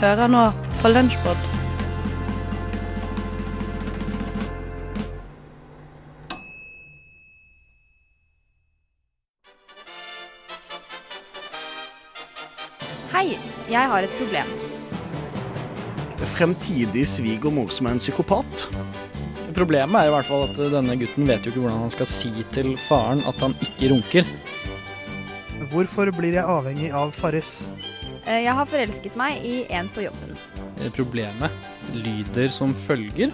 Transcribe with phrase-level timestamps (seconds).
[0.00, 0.46] Hører nå
[0.80, 1.40] på Lunsjpod.
[13.10, 13.36] Hei,
[13.68, 14.54] jeg har et problem.
[16.32, 18.64] Fremtidig svigermor som er en psykopat.
[19.52, 22.32] Problemet er i hvert fall at denne gutten vet jo ikke hvordan han skal si
[22.56, 24.34] til faren at han ikke runker.
[25.68, 27.58] Hvorfor blir jeg avhengig av Farris?
[28.30, 30.36] Eh, Jeg har forelsket meg i en på jobben.
[30.78, 31.50] Eh, Problemet
[31.96, 33.32] lyder som følger.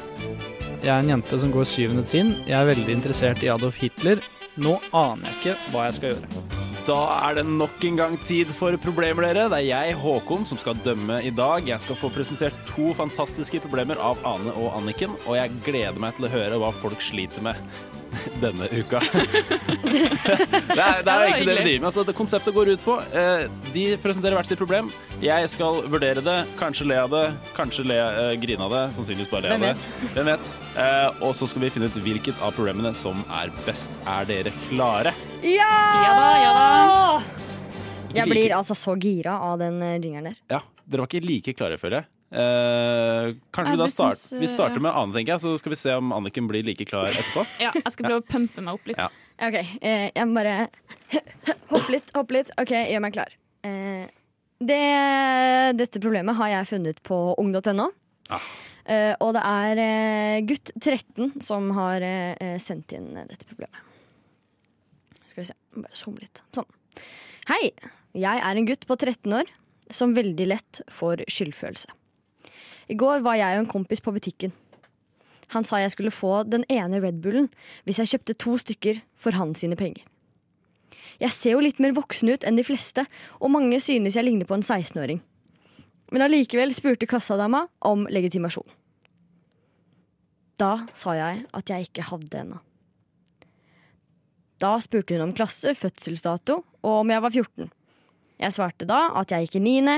[0.80, 2.34] Jeg er en jente som går syvende trinn.
[2.46, 4.22] Jeg er veldig interessert i Adolf Hitler.
[4.56, 6.45] Nå aner jeg ikke hva jeg skal gjøre.
[6.86, 6.96] Da
[7.27, 9.48] er det nok en gang tid for problemer, dere.
[9.50, 11.66] Det er jeg, Håkon, som skal dømme i dag.
[11.66, 16.14] Jeg skal få presentert to fantastiske problemer av Ane og Anniken, og jeg gleder meg
[16.16, 17.58] til å høre hva folk sliter med
[18.45, 19.00] denne uka.
[19.86, 21.89] det, er, det er jo egentlig det vi driver med.
[21.91, 24.91] Altså, det konseptet går ut på eh, De presenterer hvert sitt problem.
[25.22, 27.25] Jeg skal vurdere det, kanskje le av det,
[27.56, 28.83] kanskje le, eh, grine av det.
[28.98, 29.89] Sannsynligvis bare le av det.
[30.17, 30.53] Hvem vet?
[30.75, 33.97] Eh, og så skal vi finne ut hvilket av problemene som er best.
[34.17, 35.14] Er dere klare?
[35.44, 35.70] Ja!
[36.03, 37.42] Ja da, ja da.
[38.17, 40.42] Jeg blir altså så gira av den ringeren jingeren der.
[40.56, 42.11] Ja, dere var ikke like klare, føler jeg.
[42.37, 44.83] Eh, kanskje Nei, vi da start, syns, vi starter ja.
[44.84, 47.47] med Ane, tenker jeg, så skal vi se om Anniken blir like klar etterpå.
[47.65, 49.01] Ja, jeg skal prøve å pumpe meg opp litt.
[49.01, 49.09] Ja.
[49.47, 50.69] OK, eh, jeg må bare
[51.73, 52.53] hoppe litt, hoppe litt.
[52.61, 53.33] OK, gjør meg klar.
[53.65, 54.05] Eh,
[54.61, 54.83] det,
[55.81, 57.91] dette problemet har jeg funnet på ung.no.
[58.28, 58.53] Ah.
[58.87, 63.81] Eh, og det er eh, gutt 13 som har eh, sendt inn dette problemet.
[65.33, 66.45] Skal vi se, bare zoome litt.
[66.56, 66.69] Sånn.
[67.50, 67.71] Hei,
[68.17, 69.50] jeg er en gutt på 13 år
[69.93, 71.97] som veldig lett får skyldfølelse.
[72.89, 74.53] I går var jeg og en kompis på butikken.
[75.55, 77.49] Han sa jeg skulle få den ene Red Bullen
[77.87, 80.03] hvis jeg kjøpte to stykker for hans sine penger.
[81.22, 83.06] Jeg ser jo litt mer voksen ut enn de fleste,
[83.41, 85.22] og mange synes jeg ligner på en 16-åring.
[86.12, 88.66] Men allikevel spurte kassadama om legitimasjon.
[90.60, 92.60] Da sa jeg at jeg ikke hadde ennå.
[94.60, 97.72] Da spurte hun om klasse, fødselsdato og om jeg var 14.
[98.41, 99.97] Jeg svarte da at jeg gikk i niende,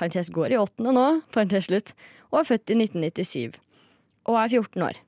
[0.00, 1.92] parentes går i åttende nå, parentes slutt,
[2.32, 3.58] og er født i 1997.
[4.30, 5.00] Og er 14 år.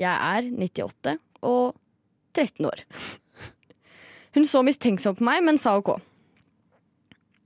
[0.00, 1.76] Jeg er 98 og
[2.34, 2.82] 13 år.
[4.34, 5.94] Hun så mistenksomt på meg, men sa ok.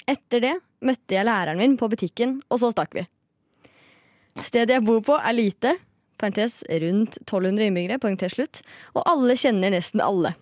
[0.06, 0.54] Etter det
[0.86, 3.04] møtte jeg læreren min på butikken, og så stakk vi.
[4.44, 5.74] Stedet jeg bor på er lite,
[6.20, 8.60] parentes rundt 1200 innbyggere, parentes slutt,
[8.94, 10.36] og alle kjenner nesten alle.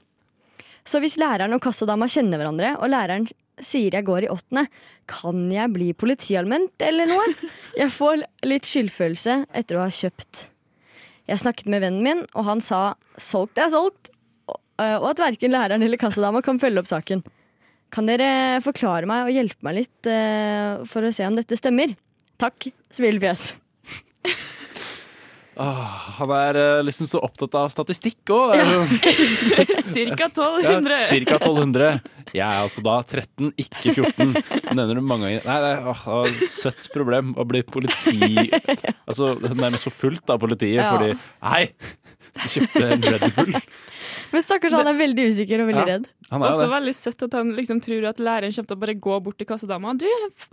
[0.84, 3.26] Så hvis læreren og kassadama kjenner hverandre, og læreren
[3.62, 4.66] sier jeg går i åttende,
[5.10, 7.28] kan jeg bli politialment eller noe?
[7.78, 10.48] Jeg får litt skyldfølelse etter å ha kjøpt.
[11.30, 12.82] Jeg snakket med vennen min, og han sa
[13.16, 14.10] solgt er solgt,
[14.44, 17.22] og at verken læreren eller kassadama kan følge opp saken.
[17.94, 21.94] Kan dere forklare meg og hjelpe meg litt eh, for å se om dette stemmer?
[22.42, 23.52] Takk, smilefjes.
[25.56, 28.54] Åh, han er eh, liksom så opptatt av statistikk òg.
[29.94, 30.96] Cirka 1200.
[30.96, 31.90] Ja, Cirka 1200.
[32.34, 34.32] Jeg er altså da 13, ikke 14.
[34.74, 35.44] Nevner du mange ganger.
[35.46, 38.48] Nei, det er det er et søtt problem å bli politi...
[39.08, 40.90] Altså nærmest forfulgt av politiet Ja.
[40.94, 41.12] fordi
[41.44, 41.66] Hei!
[42.34, 43.58] Du kjøpte en Red Bull.
[44.34, 45.86] Men stakkars, han er veldig usikker og veldig Ja.
[45.92, 46.06] redd.
[46.32, 46.70] Han er Også det.
[46.74, 49.46] veldig søtt at han liksom tror at læreren kommer til å bare gå bort til
[49.46, 49.92] kassadama.
[50.00, 50.06] Du,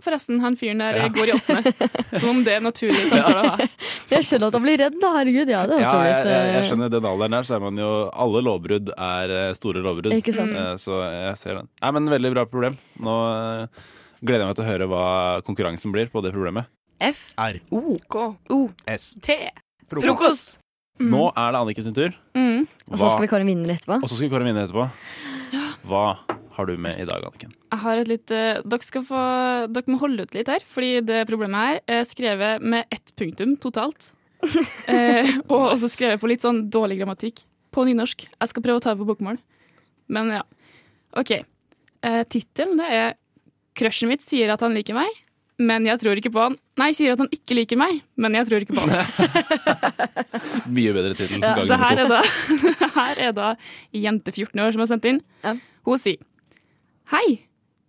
[0.04, 1.08] forresten, han fyren der Ja.
[1.08, 1.72] går i åttende.
[2.20, 3.68] Som om det er naturlig samtale å ha.
[4.12, 5.10] Jeg skjønner at han blir redd, da.
[5.18, 7.56] Herregud, ja, det er også jeg, litt jeg, jeg eh, skjønner den alderen her, så
[7.58, 10.14] er man jo Alle lovbrudd er eh, store lovbrudd.
[10.14, 10.54] Ikke sant?
[10.56, 11.68] Eh, Så jeg ser den.
[11.82, 12.78] Nei, men veldig bra problem.
[13.02, 13.16] Nå
[14.22, 15.04] gleder jeg meg til å høre hva
[15.42, 16.70] konkurransen blir på det problemet.
[17.02, 17.34] F.
[17.36, 17.58] R.
[17.74, 17.98] O.
[18.08, 18.36] K.
[18.54, 18.70] O.
[18.86, 19.16] S.
[19.20, 19.34] T.
[19.90, 20.61] Frokost.
[20.98, 21.12] Frokost.
[21.12, 22.14] Nå er det Anniken sin tur.
[22.36, 22.66] Mm.
[22.90, 23.98] Og så skal vi kåre vinner etterpå.
[24.02, 24.88] Og så skal vi kåre vinner etterpå.
[25.88, 26.04] Hva
[26.52, 27.52] har du med i dag, Anniken?
[27.72, 29.22] Jeg har et litt, eh, dere, skal få,
[29.72, 33.56] dere må holde ut litt her, fordi det problemet her er skrevet med ett punktum
[33.56, 34.12] totalt.
[34.90, 37.44] Eh, og også skrevet på litt sånn dårlig grammatikk.
[37.72, 38.24] På nynorsk.
[38.26, 39.38] Jeg skal prøve å ta det på bokmål.
[40.12, 40.42] Men ja.
[41.16, 41.30] OK.
[41.38, 43.14] Eh, Tittelen det er
[43.78, 45.08] 'Crushet mitt sier at han liker meg,
[45.60, 46.56] men jeg tror ikke på han'.
[46.80, 48.92] Nei, sier at han ikke liker meg, men jeg tror ikke på han.
[50.76, 51.42] Mye bedre tittel.
[51.42, 52.20] Ja, gangen det her er da,
[52.80, 53.48] det her er da
[53.92, 55.20] jente 14 år som har sendt inn.
[55.44, 55.56] Ja.
[55.86, 56.20] Hun sier
[57.12, 57.42] Hei,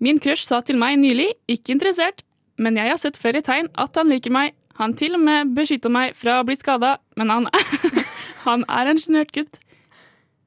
[0.03, 2.25] min crush sa til meg nylig, ikke interessert,
[2.59, 4.51] men jeg har sett flere tegn at han liker meg.
[4.81, 7.47] Han til og med beskytter meg fra å bli skada, men han,
[8.47, 9.61] han er en sjenert gutt.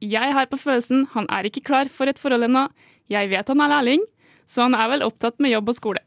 [0.04, 2.66] Jeg har på følelsen han er ikke klar for et forhold ennå.
[3.08, 4.04] Jeg vet han er lærling,
[4.50, 6.02] så han er vel opptatt med jobb og skole.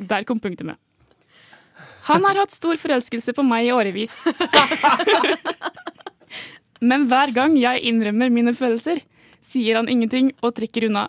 [0.00, 0.78] Der kom punktumet.
[2.08, 4.14] Han har hatt stor forelskelse på meg i årevis.
[6.80, 9.02] Men hver gang jeg innrømmer mine følelser,
[9.44, 11.08] sier han ingenting og trekker unna.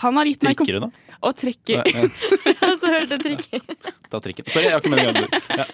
[0.00, 0.88] Han har gitt meg kom unna?
[1.22, 2.02] og trekker, Ja,
[2.72, 3.60] Og så hørte jeg trikken.
[4.10, 4.46] Ta trikken.
[4.50, 5.28] Sorry, jeg har ikke meningen
[5.60, 5.66] ja,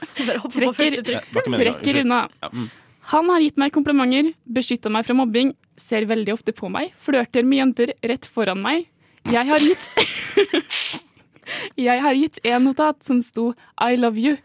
[0.53, 1.61] Trekker- det meningen.
[1.63, 2.19] trekker unna.
[2.43, 2.67] Ja, mm.
[3.15, 7.47] Han har gitt meg komplimenter, beskytta meg fra mobbing, ser veldig ofte på meg, flørter
[7.49, 8.85] med jenter rett foran meg.
[9.33, 9.89] Jeg har gitt
[11.77, 14.39] Jeg har gitt en notat som sto 'I love you',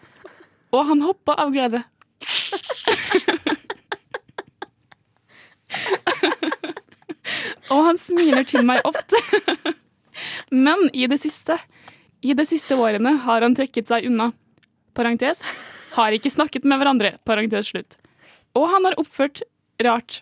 [0.71, 1.83] og han hoppa av glede.
[7.73, 9.17] og han smiler til meg ofte.
[10.51, 11.57] Men i det siste,
[12.21, 14.31] i de siste årene har han trekket seg unna.
[14.94, 15.41] Parentes.
[15.94, 17.17] Har ikke snakket med hverandre.
[17.25, 17.97] Parentes slutt.
[18.53, 19.41] Og han har oppført
[19.81, 20.21] rart.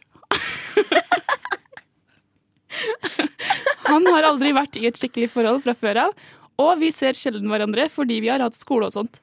[3.91, 6.13] Han har aldri vært i et skikkelig forhold fra før av,
[6.61, 9.19] og vi ser sjelden hverandre fordi vi har hatt skole og sånt.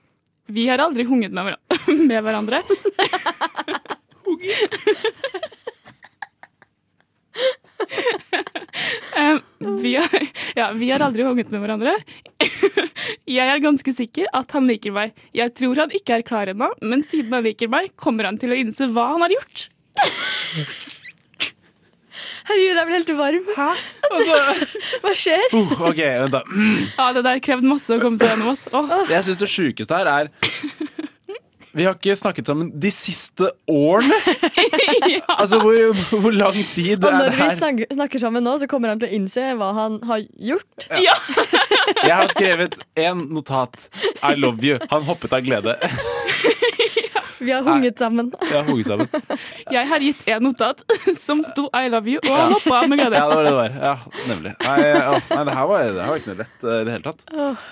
[0.48, 2.62] Vi har aldri hunget med, hverandre- med hverandre.
[9.16, 9.38] Eh,
[9.80, 10.08] vi, har,
[10.54, 11.94] ja, vi har aldri hunget med hverandre.
[13.28, 15.14] Jeg er ganske sikker at han liker meg.
[15.36, 18.54] Jeg tror han ikke er klar ennå, men siden han liker meg, kommer han til
[18.54, 19.66] å innse hva han har gjort.
[22.48, 23.44] Herregud, jeg blir helt varm.
[25.04, 25.44] Hva skjer?
[25.52, 26.42] Uh, ok, vent da.
[26.96, 28.54] Ja, Det der krevde masse å komme seg gjennom.
[28.54, 30.30] oss Det Jeg syns det sjukeste her er
[31.78, 34.16] Vi har ikke snakket sammen de siste årene!
[35.38, 35.76] Altså, hvor,
[36.22, 37.52] hvor lang tid Og er når det vi her?
[37.58, 40.86] snakker, snakker sammen nå, så kommer han til å innse hva han har gjort.
[40.90, 43.86] Jeg har skrevet én notat.
[44.26, 44.80] I love you.
[44.90, 45.76] Han hoppet av glede.
[47.38, 48.30] Vi har hunget sammen.
[48.42, 49.08] Jeg har hoget sammen.
[49.70, 50.82] Jeg har gitt en notat
[51.26, 52.46] som sto 'I love you', og ja.
[52.54, 53.16] hoppa med glede.
[53.16, 53.76] Ja, det var det det var.
[53.82, 53.94] Ja,
[54.28, 54.54] nemlig.
[54.64, 57.06] Nei, nei det, her var, det her var ikke noe lett eh, i det hele
[57.06, 57.24] tatt.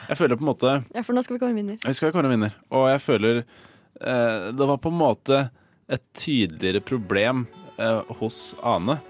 [0.08, 1.80] Jeg føler på en måte Ja, for nå skal vi komme vinner.
[1.82, 2.56] Vi skal kåre en vinner.
[2.70, 5.42] Og jeg føler eh, det var på en måte
[5.88, 7.46] et tydeligere problem
[7.78, 9.00] eh, hos Ane.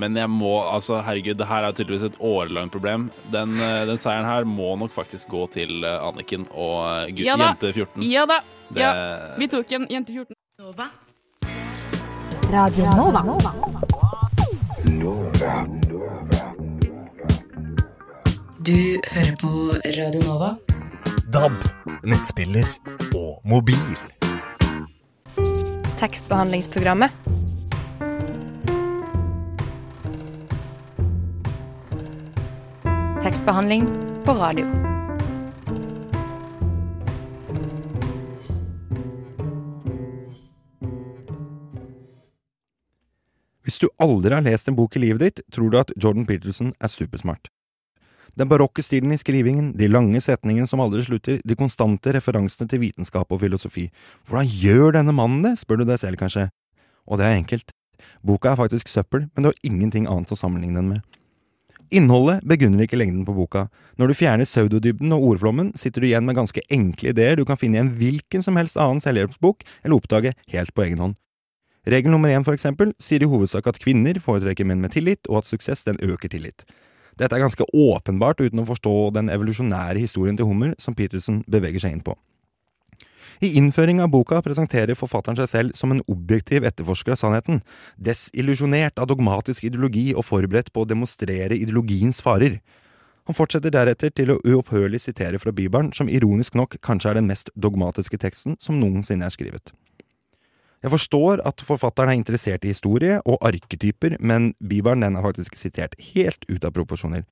[0.00, 3.10] Men jeg må, altså herregud, det her er tydeligvis et årelangt problem.
[3.32, 7.26] Den, eh, den seieren her må nok faktisk gå til eh, Anniken og eh, gutt,
[7.26, 8.06] Ja jente 14.
[8.08, 8.40] Ja da.
[8.72, 8.92] Det, Ja,
[9.36, 10.36] vi tok en jente 14.
[12.52, 13.22] Radio Nova.
[18.62, 18.78] Du
[19.12, 19.52] hører på
[19.98, 20.50] Radio Nova.
[21.32, 21.52] DAB,
[22.04, 22.68] nettspiller
[23.16, 23.96] og mobil.
[26.00, 27.51] Tekstbehandlingsprogrammet.
[33.22, 33.84] Tekstbehandling
[34.24, 34.64] på radio.
[43.62, 46.74] Hvis du aldri har lest en bok i livet ditt, tror du at Jordan Peterson
[46.82, 47.46] er supersmart.
[48.34, 52.82] Den barokke stilen i skrivingen, de lange setningene som aldri slutter, de konstante referansene til
[52.88, 53.86] vitenskap og filosofi.
[54.26, 56.50] Hvordan gjør denne mannen det, spør du deg selv kanskje.
[57.06, 57.70] Og det er enkelt.
[58.26, 61.21] Boka er faktisk søppel, men du har ingenting annet å sammenligne den med.
[61.92, 63.66] Innholdet begrunner ikke lengden på boka.
[64.00, 67.58] Når du fjerner pseudodybden og ordflommen, sitter du igjen med ganske enkle ideer du kan
[67.60, 71.18] finne i en hvilken som helst annen selvhjelpsbok, eller oppdage helt på egen hånd.
[71.84, 75.42] Regel nummer én, for eksempel, sier i hovedsak at kvinner foretrekker menn med tillit, og
[75.42, 76.64] at suksess den øker tillit.
[77.20, 81.84] Dette er ganske åpenbart uten å forstå den evolusjonære historien til Hummer som Peterson beveger
[81.84, 82.16] seg inn på.
[83.42, 87.58] I innføring av boka presenterer forfatteren seg selv som en objektiv etterforsker av sannheten,
[87.98, 92.60] desillusjonert av dogmatisk ideologi og forberedt på å demonstrere ideologiens farer.
[93.26, 97.30] Han fortsetter deretter til å uopphørlig sitere fra Bibelen, som ironisk nok kanskje er den
[97.30, 99.74] mest dogmatiske teksten som noensinne er skrevet.
[100.82, 105.58] Jeg forstår at forfatteren er interessert i historie og arketyper, men Bibelen den er faktisk
[105.58, 107.26] sitert helt ut av proporsjoner.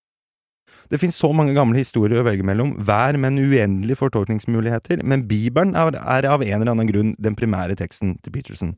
[0.91, 5.27] Det finnes så mange gamle historier å velge mellom, hver med en uendelig fortolkningsmuligheter, men
[5.31, 8.75] Bibelen er, er av en eller annen grunn den primære teksten til Peterson.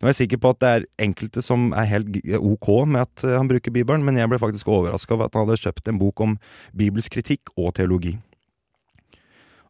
[0.00, 3.24] Nå er jeg sikker på at det er enkelte som er helt ok med at
[3.26, 6.00] eh, han bruker Bibelen, men jeg ble faktisk overraska over at han hadde kjøpt en
[6.00, 6.38] bok om
[6.72, 8.14] bibelsk kritikk og teologi.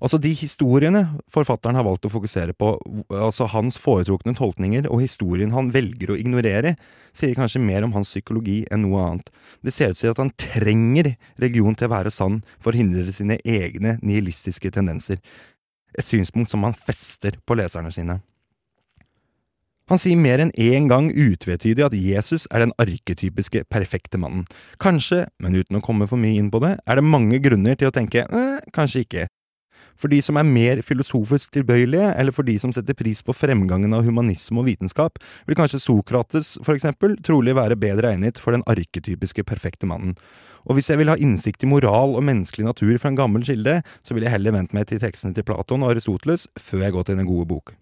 [0.01, 1.03] Altså De historiene
[1.33, 2.73] forfatteren har valgt å fokusere på,
[3.13, 6.75] altså hans foretrukne tolkninger og historien han velger å ignorere,
[7.13, 9.29] sier kanskje mer om hans psykologi enn noe annet.
[9.61, 13.13] Det ser ut til at han trenger religion til å være sann for å hindre
[13.13, 15.21] sine egne nihilistiske tendenser.
[15.93, 18.23] Et synspunkt som han fester på leserne sine.
[19.91, 24.45] Han sier mer enn én gang utvetydig at Jesus er den arketypiske perfekte mannen.
[24.81, 27.91] Kanskje, men uten å komme for mye inn på det, er det mange grunner til
[27.91, 29.27] å tenke eh, kanskje ikke.
[30.01, 33.93] For de som er mer filosofisk tilbøyelige, eller for de som setter pris på fremgangen
[33.97, 38.65] av humanisme og vitenskap, vil kanskje Sokrates, for eksempel, trolig være bedre egnet for den
[38.71, 40.17] arketypiske perfekte mannen.
[40.69, 43.81] Og hvis jeg vil ha innsikt i moral og menneskelig natur fra en gammel kilde,
[44.05, 47.09] så vil jeg heller vente meg til tekstene til Platon og Aristoteles før jeg går
[47.09, 47.80] til den gode bok.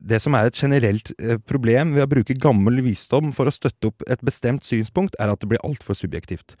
[0.00, 3.90] Det som er et generelt eh, problem ved å bruke gammel visdom for å støtte
[3.90, 6.54] opp et bestemt synspunkt, er at det blir altfor subjektivt.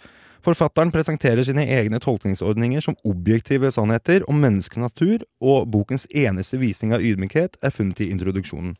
[0.44, 7.04] Forfatteren presenterer sine egne tolkningsordninger som objektive sannheter om menneskenatur, og bokens eneste visning av
[7.04, 8.76] ydmykhet er funnet i introduksjonen.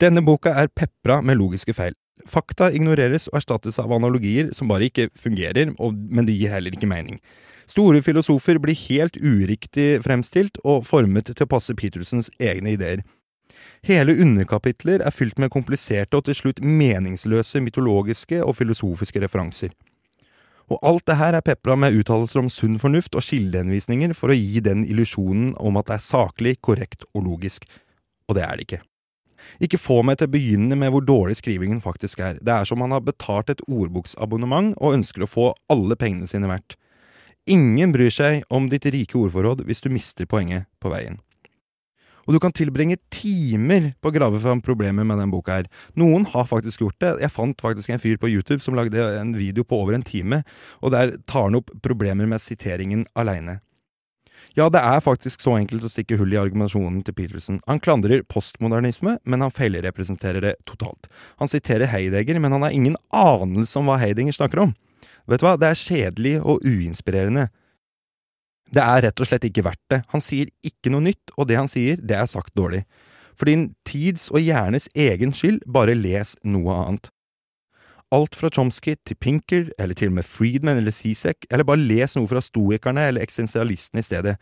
[0.00, 1.96] Denne boka er pepra med logiske feil.
[2.28, 6.88] Fakta ignoreres og erstattes av analogier som bare ikke fungerer, men de gir heller ikke
[6.88, 7.20] mening.
[7.70, 13.04] Store filosofer blir helt uriktig fremstilt og formet til å passe Petersens egne ideer.
[13.86, 19.72] Hele underkapitler er fylt med kompliserte og til slutt meningsløse mytologiske og filosofiske referanser.
[20.70, 24.38] Og alt det her er pepra med uttalelser om sunn fornuft og kildehenvisninger for å
[24.38, 27.66] gi den illusjonen om at det er saklig, korrekt og logisk.
[28.30, 28.82] Og det er det ikke.
[29.66, 32.38] Ikke få meg til å begynne med hvor dårlig skrivingen faktisk er.
[32.38, 36.50] Det er som man har betalt et ordboksabonnement og ønsker å få alle pengene sine
[36.50, 36.76] verdt.
[37.50, 41.18] Ingen bryr seg om ditt rike ordforråd hvis du mister poenget på veien.
[42.30, 45.64] Og du kan tilbringe timer på å grave fram problemer med den boka her.
[45.98, 47.16] Noen har faktisk gjort det.
[47.24, 50.44] Jeg fant faktisk en fyr på YouTube som lagde en video på over en time,
[50.78, 53.58] og der tar han opp problemer med siteringen aleine.
[54.54, 57.58] Ja, det er faktisk så enkelt å stikke hull i argumentasjonen til Peterson.
[57.66, 61.10] Han klandrer postmodernisme, men han feilrepresenterer det totalt.
[61.42, 64.76] Han siterer Heidegger, men han har ingen anelse om hva Heidegger snakker om.
[65.26, 67.50] Vet du hva, det er kjedelig og uinspirerende.
[68.70, 70.02] Det er rett og slett ikke verdt det.
[70.12, 72.84] Han sier ikke noe nytt, og det han sier, det er sagt dårlig.
[73.34, 77.10] For din tids og hjernes egen skyld, bare les noe annet.
[78.14, 82.16] Alt fra Chomsky til Pinker, eller til og med Friedman eller Sisek, eller bare les
[82.18, 84.36] noe fra stoikerne eller eksistensialistene i stedet.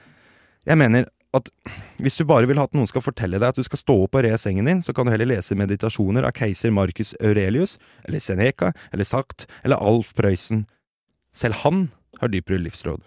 [0.69, 1.51] Jeg mener at
[2.01, 4.17] hvis du bare vil ha at noen skal fortelle deg at du skal stå opp
[4.17, 7.77] og re sengen din, så kan du heller lese meditasjoner av keiser Marcus Aurelius,
[8.09, 10.65] eller Seneca, eller Sagt, eller Alf Prøysen.
[11.37, 11.91] Selv han
[12.23, 13.05] har dypere livsråd.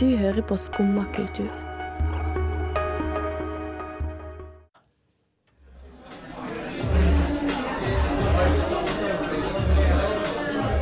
[0.00, 1.50] Du hører på Skumma kultur.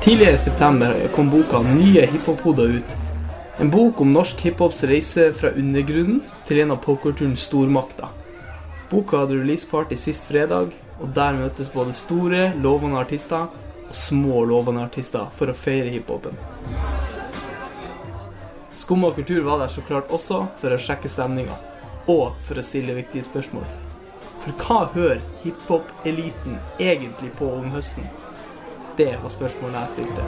[0.03, 2.95] Tidligere i september kom boka Nye hiphop-hoder ut.
[3.59, 8.15] En bok om norsk hiphops reise fra undergrunnen til en av popkulturens stormakter.
[8.93, 10.71] Boka hadde releaseparty sist fredag,
[11.03, 16.39] og der møtes både store, lovende artister og små, lovende artister for å feire hiphopen.
[18.79, 21.57] Skum og kultur var der så klart også for å sjekke stemninga,
[22.07, 23.67] og for å stille viktige spørsmål.
[24.45, 28.07] For hva hører hiphop-eliten egentlig på om høsten?
[28.99, 30.23] Det var spørsmålet jeg stilte.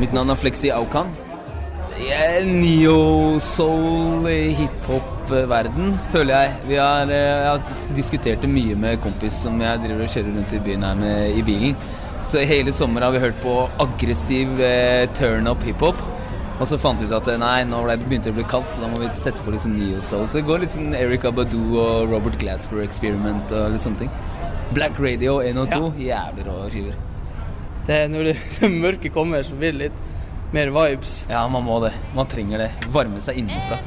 [0.00, 1.12] Mitt navn er Flexi Aukan.
[1.98, 4.24] Er neo-soul
[4.56, 6.58] hiphop-verden, føler jeg.
[6.70, 7.60] Vi har, jeg har
[7.96, 11.18] diskutert det mye med kompis som jeg driver og kjører rundt i byen her med
[11.36, 11.76] i bilen.
[12.28, 15.96] Så hele sommer har vi hørt på aggressiv eh, turn-up hiphop.
[16.58, 18.90] Og så fant vi ut at nei, nå begynte det å bli kaldt, så da
[18.92, 20.26] må vi sette på liksom neo-soul.
[20.28, 24.12] Så det går litt sånn Eric Badu og Robert Glasper Experiment og litt sånne ting.
[24.76, 26.26] Black Radio 1 og 2, ja.
[26.26, 27.00] jævlig rå skiver.
[27.88, 31.22] Det, når det, det mørke kommer, så blir det litt mer vibes.
[31.32, 31.94] Ja, man må det.
[32.18, 32.70] Man trenger det.
[32.92, 33.80] Varme seg innenfra.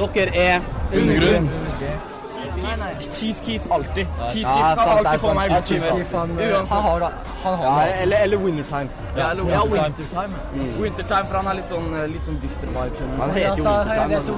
[0.00, 0.64] Dere er
[0.96, 1.52] undergrunn.
[3.14, 4.06] Chief Keef alltid.
[4.32, 6.30] Chief Ja, Keef kan alltid få meg ut i Keef, han,
[6.70, 7.10] har det.
[8.02, 8.88] Eller, eller Wintertime.
[9.16, 10.34] Ja, eller ja, Wintertime.
[10.54, 10.82] Wintertime.
[10.82, 13.10] Wintertime, for han er litt sånn, litt sånn dyster vibe.
[13.20, 14.16] Han heter jo Wintertime.
[14.16, 14.32] altså,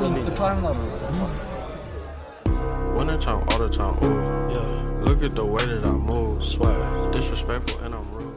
[2.99, 5.07] Wintertime, all the time, ooh, yeah.
[5.07, 6.41] Look at the way that I move,
[7.15, 8.29] disrespectful, and I'm rude.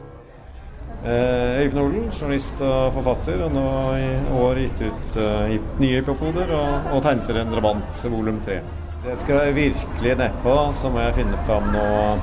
[1.04, 3.62] Eh, Øyvind Olen, journalist og forfatter, og nå
[3.94, 4.08] i
[4.40, 8.56] år gitt ut uh, hip- nye hiphopoder og, og tegneserien Drabant volum 3.
[9.06, 12.16] Det skal jeg virkelig nedpå, så må jeg finne fram noe,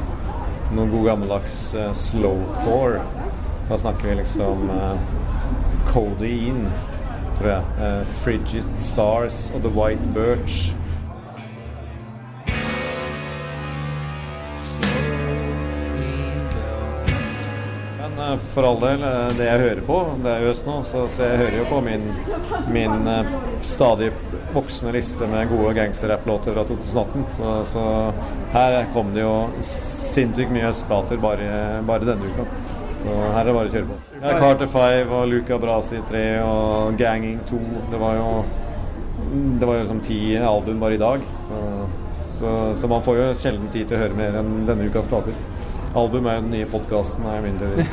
[0.75, 2.99] noe god gammeldags uh, slowcore.
[3.69, 4.97] Da snakker vi liksom uh,
[5.87, 6.67] Codeine,
[7.37, 7.77] tror jeg.
[7.79, 10.73] Uh, Frigid Stars og The White Birch.
[18.53, 21.27] For all del, eh, det jeg hører på, det er jo høst nå, så, så
[21.27, 22.05] jeg hører jo på min,
[22.75, 23.33] min eh,
[23.65, 24.11] stadig
[24.53, 27.25] voksende liste med gode gangsterrapplåter fra 2018.
[27.37, 27.85] Så, så
[28.53, 29.35] her kom det jo
[30.13, 31.49] sinnssykt mye østplater bare,
[31.87, 32.47] bare denne uka.
[33.03, 34.01] Så her er det bare å kjøre på.
[34.19, 37.63] Ja, Carter 5 og Luca Brasi 3 og Ganging 2.
[37.91, 38.27] Det var jo
[39.59, 41.25] det var jo som ti album bare i dag.
[41.49, 41.59] Så,
[42.39, 45.35] så, så man får jo sjelden tid til å høre mer enn denne ukas plater.
[45.95, 47.83] Album er den nye podkasten, er min teori.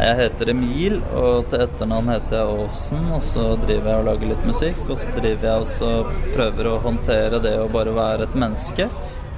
[0.00, 3.04] Jeg heter Emil, og til etternavn heter jeg Aasen.
[3.12, 5.92] Og så driver jeg og lager litt musikk, og så driver jeg og så
[6.32, 8.88] prøver å håndtere det å bare være et menneske.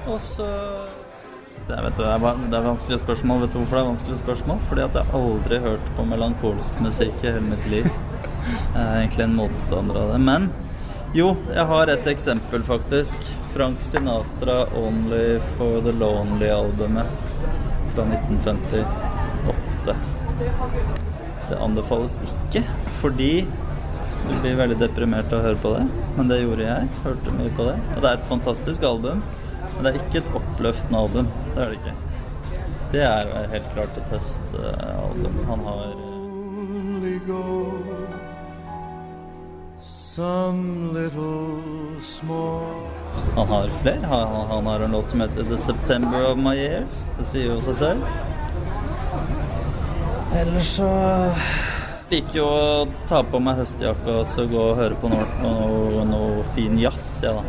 [0.07, 0.47] Og så
[1.67, 3.43] det, vet du, det er det er vanskelige spørsmål.
[3.43, 4.65] Vet du hvorfor det er vanskelige spørsmål?
[4.71, 7.91] Fordi at jeg aldri har hørt på melankolsk musikk i hele mitt liv.
[8.43, 10.19] Jeg er egentlig en motstander av det.
[10.27, 10.49] Men
[11.13, 13.17] jo, jeg har et eksempel, faktisk.
[13.53, 17.05] Frank Sinatra 'Only for the Lonely'-albumet
[17.93, 19.95] fra 1958.
[21.49, 22.63] Det anbefales ikke,
[23.01, 23.45] fordi
[24.23, 25.83] du blir veldig deprimert av å høre på det.
[26.17, 26.89] Men det gjorde jeg.
[27.03, 27.75] Hørte mye på det.
[27.95, 29.21] Og det er et fantastisk album.
[29.75, 31.29] Men det er ikke et oppløftende album.
[31.53, 31.95] Det er det ikke.
[32.93, 35.37] Det er helt klart et høstalbum.
[35.49, 35.93] Han har
[36.63, 38.02] Only go
[40.15, 42.89] some little small
[43.35, 44.05] Han har flere.
[44.05, 47.17] Han, han har en låt som heter 'The September of My Years'.
[47.17, 48.03] Det sier jo seg selv.
[50.37, 50.89] Ellers så
[52.11, 56.05] liker jo å ta på meg høstjakka og så gå og høre på noe, noe,
[56.09, 57.43] noe fin jazz, ja da.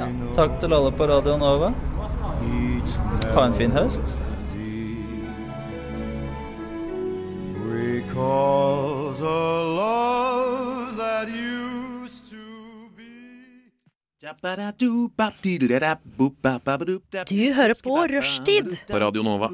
[0.00, 1.70] Ja, takk til alle på Radio Nova.
[3.34, 4.16] Ha en fin høst.
[17.30, 18.76] Du hører på Rushtid.
[18.88, 19.50] På Radio Nova.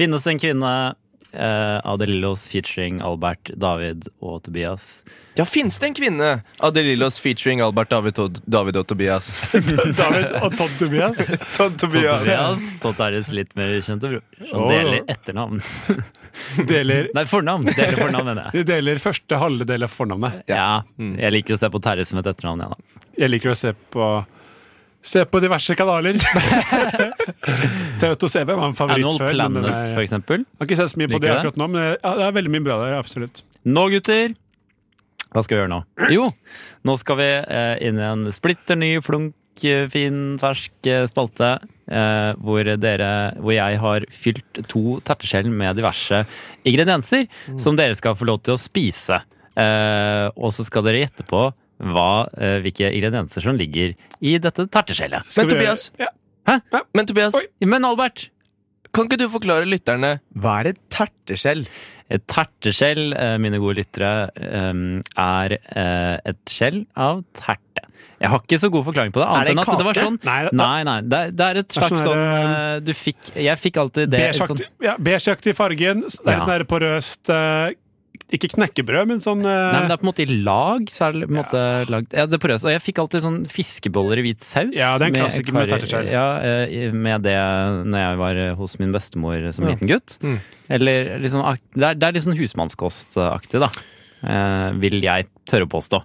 [0.00, 0.94] Finnes en kvinne
[1.32, 5.04] eh, Adelillos featuring Albert, David og Tobias.
[5.38, 6.30] Ja, finnes det en kvinne?
[6.58, 9.28] Adelillos featuring Albert, David og, David og Tobias.
[10.00, 11.22] David og Todd Tobias.
[11.56, 12.24] Todd Tobias.
[12.24, 12.66] Tobias.
[12.82, 14.24] Todd er deres litt mer kjente bror.
[14.50, 15.62] Han deler etternavn.
[16.70, 17.66] Deler Nei, fornavn.
[17.74, 18.60] Deler fornavn, mener jeg.
[18.60, 20.44] De deler første halve del av fornavnet.
[20.50, 23.08] Ja, jeg liker å se på Terje som et etternavn, jeg, da.
[23.20, 24.10] Jeg liker å se på
[25.02, 26.18] Se på diverse kanaler.
[28.00, 29.32] TV2 CB var en favoritt Animal før.
[29.32, 30.44] men Planet, er- for eksempel.
[30.60, 32.52] Har ikke sett så mye på Liker det akkurat nå, men ja, det er veldig
[32.54, 32.94] mye bra der.
[33.00, 33.42] Absolutt.
[33.64, 34.34] Nå, gutter.
[35.30, 35.80] Hva skal vi gjøre nå?
[36.12, 36.24] Jo,
[36.88, 39.34] nå skal vi eh, inn i en splitter ny, flunk,
[39.64, 41.52] eh, fin, fersk eh, spalte.
[41.90, 43.10] Eh, hvor, dere,
[43.40, 46.24] hvor jeg har fylt to terteskjell med diverse
[46.66, 47.24] ingredienser
[47.58, 49.22] som dere skal få lov til å spise.
[49.58, 51.48] Eh, og så skal dere gjette på
[51.80, 55.24] hva, eh, hvilke ingredienser som ligger i dette terteskjellet.
[55.36, 55.90] Men Tobias,
[56.46, 56.58] Hæ?
[56.94, 58.28] men Tobias Men Albert
[58.92, 61.66] Kan ikke du forklare lytterne hva er et terteskjell?
[62.10, 65.54] Et terteskjell, eh, mine gode lyttere, eh, er
[66.26, 67.84] et skjell av terte.
[68.20, 69.28] Jeg har ikke så god forklaring på det.
[69.30, 71.00] Er Annet enn at det var sånn Nei, Nei, det- nei.
[71.00, 74.56] Det, er- det er et slags sånn sånn Du fikk Jeg fikk alltid det sånn,
[74.58, 76.00] Beigeaktig ja, beigeaktig fargen.
[76.02, 76.44] Det er Ja.
[76.44, 77.30] sånn porøst
[78.30, 79.50] Ikke knekkebrød, men sånn uh...
[79.50, 80.84] Nei, men det er på en måte i lag.
[80.92, 82.62] Så er det på en måte lagd ja, det prøves.
[82.68, 84.70] Og jeg fikk alltid sånn fiskeboller i hvit saus.
[84.76, 86.10] Ja, det er en klassiker med med terteskjell.
[86.12, 87.38] Ja, eh, med det
[87.90, 89.74] når jeg var hos min bestemor som Ja.
[89.74, 90.18] liten gutt.
[90.22, 90.38] Mm.
[90.70, 91.42] Eller liksom
[91.74, 93.70] Det er, det er litt sånn husmannskostaktig, da.
[94.20, 96.02] Eh, vil jeg tørre å påstå.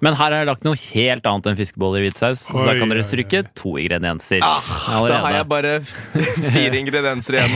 [0.00, 2.46] Men her har jeg lagt noe helt annet enn fiskeboller i hvit saus.
[2.48, 4.40] Så da kan dere oi, stryke to ingredienser.
[4.40, 4.64] Ah,
[5.04, 5.72] da har jeg bare
[6.56, 7.52] fire ingredienser igjen.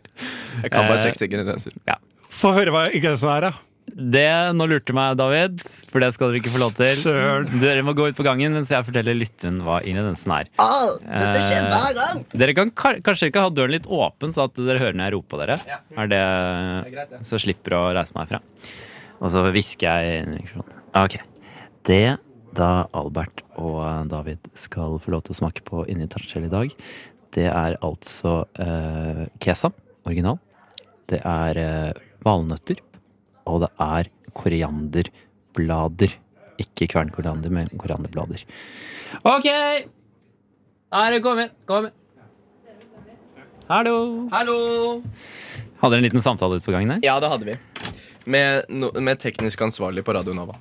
[0.62, 1.72] Jeg kan bare Eh, seks ingredienser.
[1.88, 1.96] Ja.
[2.32, 3.68] Få høre hva genseren er, da.
[3.92, 5.58] Det nå lurte meg, David,
[5.90, 6.92] for det skal dere ikke få lov til.
[6.96, 7.48] Søren.
[7.60, 10.48] Dere må gå ut på gangen mens jeg forteller lytteren hva ingrediensen er.
[10.62, 12.22] Oh, dette skjer Eh, hver gang.
[12.40, 15.34] Dere kan kanskje ikke ha døren litt åpen, så at dere hører når jeg roper
[15.34, 15.58] på dere.
[15.98, 16.22] Er det,
[17.26, 18.40] Så jeg slipper å reise meg herfra.
[19.20, 20.78] Og så hvisker jeg i mikrofonen.
[21.02, 21.18] Ok.
[21.84, 22.02] Det
[22.56, 26.72] da Albert og David skal få lov til å smake på inni tertskjell i dag,
[27.32, 29.72] det er altså eh, kesam,
[30.08, 30.40] original.
[31.08, 31.92] Det er eh,
[32.26, 32.82] valnøtter.
[33.48, 36.14] Og det er korianderblader.
[36.62, 38.44] Ikke kvernkoriander, men korianderblader.
[39.22, 39.48] Ok!
[40.92, 41.54] Her er det kommet.
[41.66, 41.88] Kom.
[43.70, 43.96] Hallo.
[44.32, 44.56] Hallo!
[45.80, 47.02] Hadde dere en liten samtale ut på gangen her?
[47.06, 47.56] Ja, det hadde vi.
[48.30, 50.58] Med, no, med teknisk ansvarlig på Radio Nova.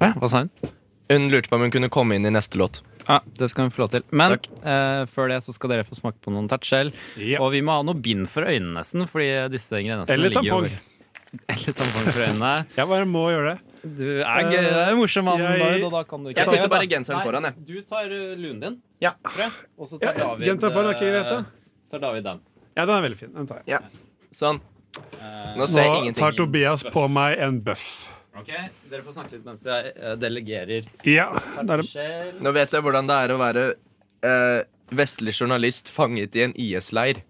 [0.00, 0.72] Ja, hva sa hun?
[1.12, 2.80] Hun lurte på om hun kunne komme inn i neste låt.
[3.08, 4.02] Ja, Det skal hun få lov til.
[4.12, 6.90] Men eh, før det så skal dere få smake på noen tertskjell.
[7.40, 10.78] Og vi må ha noe bind for øynene nesten, fordi disse ingrediensene Eller ligger tampong.
[11.54, 12.52] Eller tampong for øynene.
[12.78, 13.58] Jeg bare må gjøre det.
[13.98, 16.68] Du er gøy, er en morsom mann, Jeg- og da kan du ikke Jeg putter
[16.72, 17.54] bare genseren foran, jeg.
[17.68, 19.12] Du tar uh, lunen din, Ja.
[19.78, 21.38] Og så tar Ja, David genseren foran er ikke greit, da.
[21.38, 22.40] eh, tar David den.
[22.76, 23.32] Ja, den er veldig fin.
[23.36, 23.78] Den tar jeg.
[23.78, 23.78] Ja.
[24.34, 24.58] Sånn.
[24.98, 26.20] Eh, Nå ser jeg Nå ingenting.
[26.24, 27.86] tar Tobias på meg en bøff.
[28.38, 28.50] Ok,
[28.90, 30.88] Dere får snakke litt mens jeg eh, delegerer.
[31.08, 31.28] Ja,
[31.62, 31.82] er.
[31.86, 32.34] Skjell.
[32.44, 33.64] Nå vet jeg hvordan det er å være
[34.26, 34.60] eh,
[34.94, 37.22] vestlig journalist fanget i en IS-leir.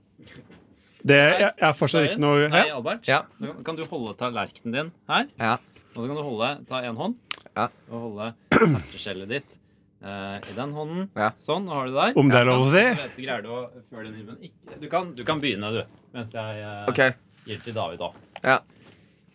[1.09, 2.75] Det jeg, jeg har fortsatt ikke noe Hei, ja.
[2.77, 3.07] Albert.
[3.09, 3.21] Ja.
[3.41, 5.29] Nå Kan du holde tallerkenen din her?
[5.39, 5.55] Ja.
[5.95, 7.17] Og så kan du holde, ta en hånd
[7.55, 7.69] Ja.
[7.89, 8.27] og holde
[8.59, 9.55] erteskjellet ditt
[10.03, 11.07] eh, i den hånden.
[11.17, 11.31] Ja.
[11.43, 12.19] Sånn, nå har du det der.
[12.21, 12.83] Om det er lov å si?
[12.85, 14.43] Så vet du, greier du å føre den i munnen.
[14.51, 15.97] Ikke, du, kan, du kan begynne, du.
[16.19, 17.01] Mens jeg eh, Ok.
[17.49, 18.19] gir til David òg.
[18.45, 18.59] Ja.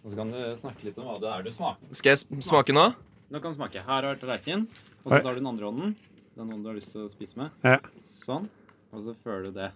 [0.03, 1.93] Og så kan du snakke litt om hva det er du smaker.
[1.95, 2.89] Skal jeg smake nå?
[3.31, 3.83] Nå kan du smake.
[3.87, 4.65] Her har tallerkenen.
[5.05, 5.93] Og så tar du den andre hånden.
[6.35, 7.53] Den hånden du har lyst til å spise med.
[7.63, 7.77] Ja.
[8.11, 8.49] Sånn.
[8.93, 9.69] Og så føler du det.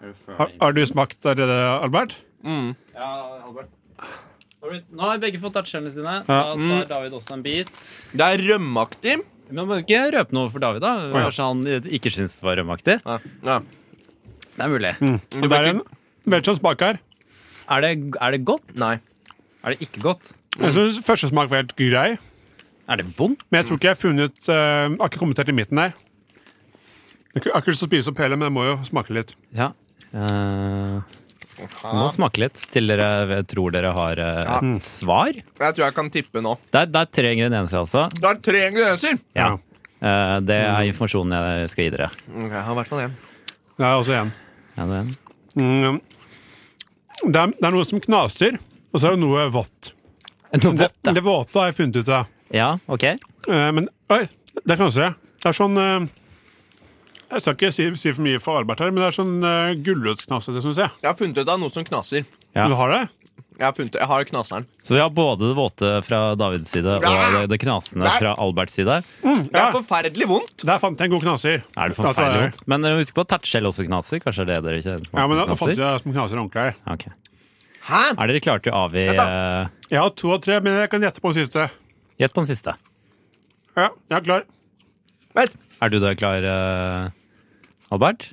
[0.00, 2.16] Du Har, det har du smakt allerede, Albert?
[2.44, 2.74] Mm.
[2.94, 3.10] Ja,
[3.46, 3.70] Albert.
[4.92, 6.14] Nå har begge fått touchskjellene sine.
[6.26, 6.68] Da Mm.
[6.70, 7.72] tar David også en bit.
[8.12, 9.16] Det er rømmeaktig.
[9.48, 10.92] Men man må ikke røpe noe for David, da?
[11.08, 11.24] ja.
[11.28, 13.00] Kanskje han ikke syns det var rømmeaktig?
[13.04, 13.18] Ja.
[13.44, 13.58] Ja.
[14.56, 14.94] Det er mulig.
[15.00, 15.18] Mm.
[15.50, 17.00] Det er en sånn smak her.
[17.68, 18.74] Er, det, er det godt?
[18.80, 18.98] Nei.
[19.64, 20.32] Er det ikke godt?
[20.60, 22.14] Jeg synes første smak var helt grei.
[22.84, 23.42] Er det vondt?
[23.48, 25.94] Men jeg tror ikke jeg har funnet uh, Har ikke kommet helt til midten der.
[27.34, 29.32] Jeg har ikke lyst til å spise opp hele, men jeg må jo smake litt.
[29.56, 29.72] Ja.
[30.14, 31.00] Uh,
[31.94, 34.58] må smake litt til dere tror dere har eh, Ja.
[34.58, 35.30] et svar.
[35.34, 36.56] Jeg tror jeg kan tippe nå.
[36.70, 38.06] Det er, det er tre ingredienser, altså.
[38.14, 39.18] Det er tre ingredienser!
[39.38, 39.52] Ja.
[40.02, 42.10] Eh, det er informasjonen jeg skal gi dere.
[42.34, 43.14] Ok, jeg har i hvert fall én.
[43.78, 44.32] Jeg har også en.
[44.74, 45.12] Ja, det en.
[45.54, 46.00] Mm.
[47.24, 48.58] Det, er, det er noe som knaser,
[48.94, 49.90] og så er det noe vått.
[50.54, 51.12] Noe Det, vått, ja.
[51.16, 52.28] det våte har jeg funnet ut av.
[52.54, 53.04] Ja, ok.
[53.10, 54.22] Eh, men oi,
[54.62, 55.16] det knaser jeg.
[55.42, 56.06] Det er sånn eh,
[57.34, 59.74] Jeg skal ikke si, si for mye for Albert her, men det er sånn uh,
[59.82, 60.92] gulrotknasete, syns jeg.
[61.02, 62.28] Jeg har funnet ut av noe som knaser.
[62.54, 62.68] Ja.
[62.70, 63.02] Du har det?
[63.54, 64.64] Jeg har, funnet, jeg har knaseren.
[64.82, 68.16] Så vi har både det våte fra Davids side og det, det knasende Der.
[68.18, 68.96] fra Alberts side.
[69.22, 70.64] Det er forferdelig vondt.
[70.66, 71.62] Der fant jeg en god knaser.
[71.78, 72.64] Er det forferdelig vondt?
[72.70, 74.22] Men eh, husk på at tertskjell også knaser.
[74.24, 76.74] Kanskje det er det dere ikke Ja, men da fant jeg som knaser ordentlig her.
[76.96, 77.06] Ok.
[77.84, 78.02] Hæ?
[78.16, 81.04] Er dere klare til å avgi eh, Jeg har to av tre, men jeg kan
[81.04, 81.66] gjette på den siste.
[82.20, 82.76] Gjett på den siste.
[83.76, 84.46] Ja, jeg er klar.
[85.82, 87.10] Er du da klar, eh,
[87.92, 88.30] Albert?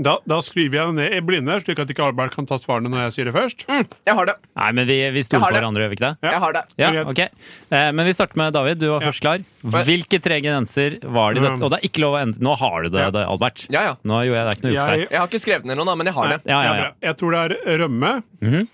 [0.00, 2.88] Da, da skriver jeg det ned i blinde, slik at ikke Albert kan ta svarene
[2.88, 3.64] når jeg sier det først.
[3.68, 4.34] Jeg har det.
[4.56, 6.12] Nei, men vi, vi stoler på hverandre, gjør vi ikke det?
[6.24, 6.30] Ja.
[6.32, 6.62] Jeg har det.
[6.80, 7.26] Ja, okay.
[7.28, 7.52] ok.
[7.76, 8.80] Eh, men vi starter med David.
[8.80, 9.44] Du var først klar.
[9.84, 11.58] Hvilke tre ingredienser var det i dette?
[11.60, 11.66] Um.
[11.68, 13.66] Og det er ikke lov å endre Nå har du det, det Albert.
[13.74, 13.94] Ja, ja.
[14.08, 16.06] Nå gjorde jeg deg ikke noe Jeg- Jeg har ikke skrevet ned noe, da, men
[16.10, 16.40] jeg har det.
[16.48, 16.90] Ja, ja, Ja, ja.
[17.10, 18.12] Jeg tror det er rømme.
[18.40, 18.68] Mhm.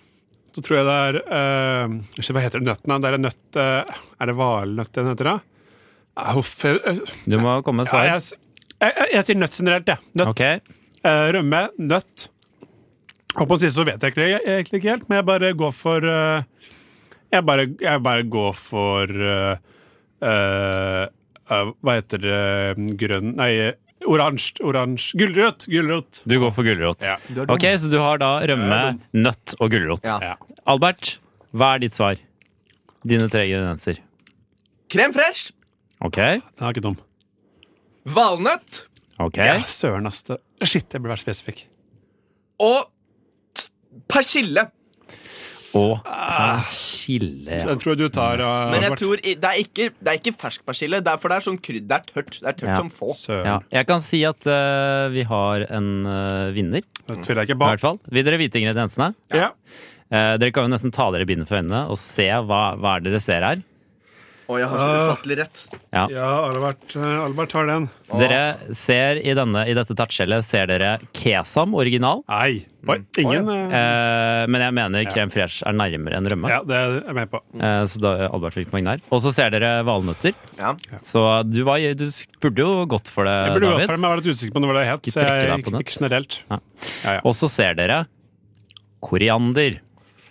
[0.57, 2.97] Så tror jeg det er uh, ikke, Hva heter det nøttene?
[3.03, 5.37] Det er en nøtt uh, Er det valnøtt den heter, da?
[6.17, 8.07] Uh, Du må komme med Ja, svar.
[8.09, 8.23] jeg,
[8.81, 9.99] jeg, jeg, jeg sier nøtt generelt, jeg.
[10.17, 10.31] Nøtt.
[10.33, 10.76] Ok.
[11.05, 12.29] Eh, rømme, nøtt.
[13.37, 15.75] Og på den siste så vet jeg ikke, egentlig ikke helt, men jeg bare går
[15.77, 16.71] for eh,
[17.33, 19.57] jeg, bare, jeg bare går for uh,
[20.23, 21.03] uh,
[21.51, 23.51] eh, Hva heter det Grønn Nei,
[24.07, 24.63] oransje.
[24.65, 25.19] Oransje.
[25.19, 25.67] Gulrot!
[25.71, 26.23] Gulrot.
[26.25, 27.03] Du går for gulrot.
[27.05, 27.17] Ja.
[27.51, 28.81] Ok, Så du har da rømme,
[29.17, 30.07] nøtt og gulrot.
[30.07, 30.37] Ja.
[30.71, 31.17] Albert,
[31.57, 32.21] hva er ditt svar?
[33.07, 34.01] Dine tre ingredienser.
[34.93, 35.51] Krem fresh,
[36.05, 36.19] Ok.
[36.21, 36.99] Den er ikke dum.
[38.07, 38.86] valnøtt
[39.21, 40.23] ok Ja, søren, ass.
[40.23, 41.67] det- Shit, jeg burde vært spesifikk.
[42.61, 42.89] og
[43.55, 43.69] t-
[44.09, 44.71] persille.
[45.77, 47.51] Og persille.
[47.59, 47.67] ja.
[47.69, 50.19] Den tror jeg du tar, uh, Men jeg tror i- det er ikke, det er
[50.21, 51.87] ikke fersk persille, det er, for det er sånn krydd.
[51.87, 52.31] Det er tørt.
[52.41, 52.77] Det er tørt Ja.
[52.77, 53.11] som få.
[53.13, 53.45] Søren.
[53.45, 53.59] Ja.
[53.73, 56.81] Jeg kan si at eh, vi har en eh, vinner.
[57.07, 57.69] Det tviler jeg ikke I på.
[57.69, 58.01] hvert fall.
[58.11, 59.15] Vil dere vite ingrediensene?
[59.33, 59.51] Ja.
[60.11, 63.01] Eh, dere kan jo nesten ta dere bindet for øynene og se hva, hva er
[63.01, 63.63] det dere ser her.
[64.47, 65.61] Og jeg har så ufattelig rett.
[65.91, 66.05] Ja.
[66.13, 67.89] Ja, Albert, uh, Albert tar den.
[68.21, 68.41] Dere
[68.79, 72.23] ser i, denne, i dette tertskjellet ser dere kesam original.
[72.31, 72.63] Nei.
[72.87, 76.51] Oi, ingen uh, Eh, men jeg mener krem fresh er nærmere enn rømme.
[76.53, 77.41] Ja, det er jeg med på.
[77.59, 79.03] Eh, så da Albert fikk poeng der.
[79.11, 80.37] Og så ser dere valnøtter.
[80.61, 80.77] Ja.
[81.03, 82.07] Så du, var, du
[82.43, 83.89] burde jo gått for det, Jeg burde David.
[83.89, 85.11] for det, men jeg var litt usikker på hva det het.
[85.11, 86.39] Så jeg deg ikke generelt.
[86.47, 86.61] Ja.
[87.03, 87.21] Ja, ja.
[87.27, 88.05] Og så ser dere
[89.07, 89.81] koriander,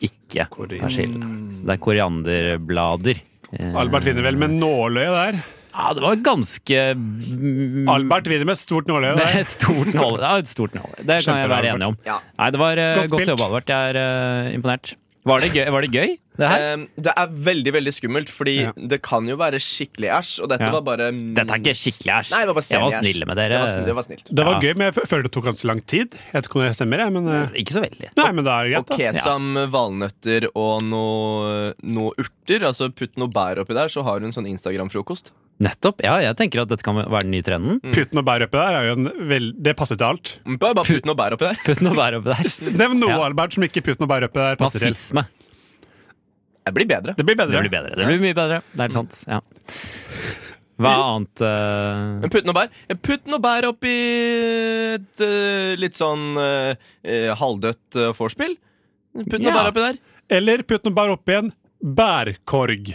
[0.03, 1.31] ikke persille.
[1.51, 3.21] Så det er korianderblader.
[3.59, 5.39] Eh, Albert vinner vel med nåløye der.
[5.75, 9.39] Ja, det var ganske mm, Albert vinner med stort nåløye er der.
[9.41, 11.03] et stort nåløye, Ja, et stort nåløye.
[11.03, 11.97] Det kan jeg være enig om.
[12.07, 12.19] Ja.
[12.39, 13.73] Nei, det var eh, Godt godt, jobba, Albert.
[13.73, 13.99] Jeg er
[14.47, 14.95] uh, imponert.
[15.25, 16.63] Var det gøy, var det, gøy det her?
[16.75, 18.71] Eh, det er veldig veldig skummelt, fordi Ja.
[18.77, 20.33] det kan jo være skikkelig æsj.
[20.43, 20.71] Og dette Ja.
[20.75, 22.31] var bare mm, Dette er ikke skikkelig æsj.
[22.35, 23.49] Nei, det var bare Jeg var snill med dere.
[23.49, 24.27] Det var, snill- det var snilt.
[24.35, 24.59] Det var Ja.
[24.61, 26.11] gøy, men jeg føler det tok ganske lang tid.
[26.13, 28.09] Jeg vet ikke om det stemmer, jeg, men uh, Ikke så veldig.
[28.21, 28.97] Nei, men det er Og greit, da.
[29.01, 32.61] kesam, valnøtter og noe, noe urter.
[32.69, 35.31] Altså Putt noe bær oppi der, så har du en sånn Instagram-frokost.
[35.63, 36.01] Nettopp.
[36.03, 37.77] Ja, jeg tenker at dette kan være den nye trenden.
[37.95, 39.45] Putten og bær oppi der er jo en vel...
[39.63, 40.33] Det passer til alt.
[40.59, 41.61] Bare, bare putten og bær oppi der.
[41.63, 42.49] Putten og bær oppi der.
[42.81, 43.21] Nevn noe, Ja.
[43.29, 44.91] Albert, som ikke putten og bær oppi der passer til.
[44.91, 45.23] Nazisme.
[46.65, 47.13] Det blir bedre.
[47.15, 47.53] Det blir bedre.
[47.55, 47.95] Det blir bedre.
[47.95, 48.59] Det blir mye bedre.
[48.73, 49.17] Det er sant.
[49.29, 49.39] Ja.
[50.75, 52.19] Hva annet uh...
[52.19, 52.71] Men putt noe bær
[53.05, 53.93] Putt noe bær oppi
[54.97, 56.73] et uh, litt sånn eh,
[57.07, 58.57] eh, halvdødt uh, vorspiel.
[59.23, 59.55] Putt noe Ja.
[59.61, 60.01] bær oppi der.
[60.35, 62.91] Eller putt noe bær oppi en bærkorg.